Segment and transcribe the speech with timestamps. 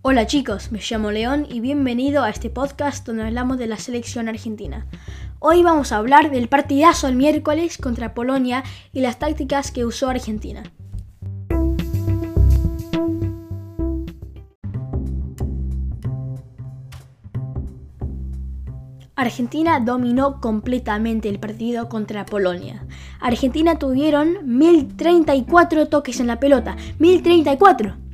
[0.00, 4.28] Hola chicos, me llamo León y bienvenido a este podcast donde hablamos de la selección
[4.28, 4.86] argentina.
[5.40, 8.62] Hoy vamos a hablar del partidazo el miércoles contra Polonia
[8.92, 10.62] y las tácticas que usó Argentina.
[19.16, 22.86] Argentina dominó completamente el partido contra Polonia.
[23.18, 26.76] Argentina tuvieron 1034 toques en la pelota.
[27.00, 28.07] 1034.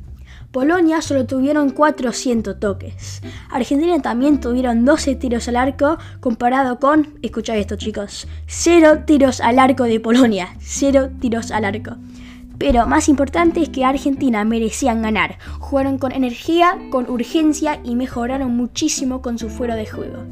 [0.55, 3.21] Polonia solo tuvieron 400 toques.
[3.49, 9.59] Argentina también tuvieron 12 tiros al arco comparado con, escucha esto chicos, 0 tiros al
[9.59, 11.97] arco de Polonia, 0 tiros al arco.
[12.57, 15.39] Pero más importante es que Argentina merecían ganar.
[15.59, 20.23] Jugaron con energía, con urgencia y mejoraron muchísimo con su fuera de juego.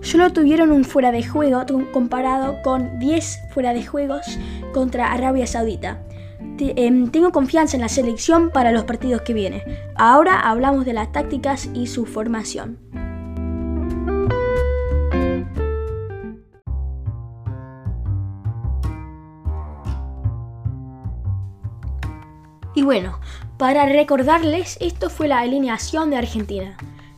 [0.00, 4.38] Solo tuvieron un fuera de juego comparado con 10 fuera de juegos
[4.72, 5.98] contra Arabia Saudita.
[6.58, 9.62] Em, tengo confianza en la selección para los partidos que vienen.
[9.96, 12.78] Ahora hablamos de las tácticas y su formación.
[22.74, 23.18] Y bueno,
[23.56, 26.76] para recordarles, esto fue la alineación de Argentina.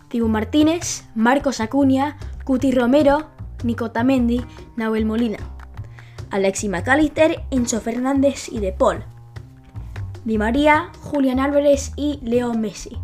[0.08, 3.30] Tibu Martínez, Marcos Acuña, Cuti Romero,
[3.64, 4.44] Nico Tamendi,
[4.76, 5.57] Nahuel Molina.
[6.30, 9.04] Alexi McAllister, Enzo Fernández y De Paul.
[10.24, 12.98] Di María, Julián Álvarez y Leo Messi.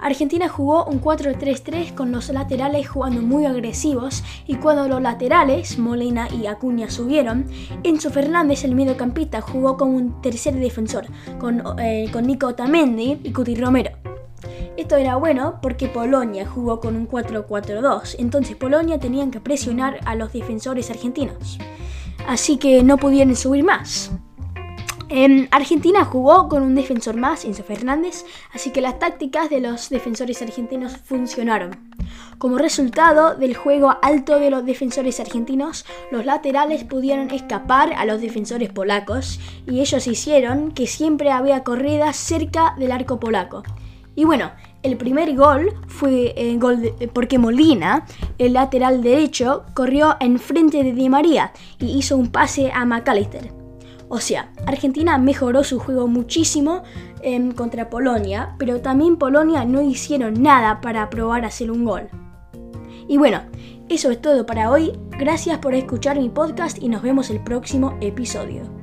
[0.00, 6.28] Argentina jugó un 4-3-3 con los laterales jugando muy agresivos y cuando los laterales, Molina
[6.30, 7.46] y Acuña subieron,
[7.82, 11.06] Enzo Fernández, el mediocampista, jugó como un tercer defensor
[11.38, 13.90] con, eh, con Nico Tamendi y Cuti Romero.
[14.78, 20.14] Esto era bueno porque Polonia jugó con un 4-4-2, entonces Polonia tenían que presionar a
[20.14, 21.58] los defensores argentinos.
[22.26, 24.10] Así que no pudieron subir más.
[25.50, 30.40] Argentina jugó con un defensor más, Enzo Fernández, así que las tácticas de los defensores
[30.40, 31.90] argentinos funcionaron.
[32.38, 38.20] Como resultado del juego alto de los defensores argentinos, los laterales pudieron escapar a los
[38.20, 43.64] defensores polacos y ellos hicieron que siempre había corridas cerca del arco polaco.
[44.14, 44.52] Y bueno,
[44.82, 48.06] el primer gol fue eh, gol porque Molina,
[48.38, 53.52] el lateral derecho, corrió enfrente de Di María y hizo un pase a McAllister.
[54.08, 56.82] O sea, Argentina mejoró su juego muchísimo
[57.22, 62.08] em, contra Polonia, pero también Polonia no hicieron nada para probar hacer un gol.
[63.06, 63.42] Y bueno,
[63.88, 64.92] eso es todo para hoy.
[65.18, 68.79] Gracias por escuchar mi podcast y nos vemos el próximo episodio.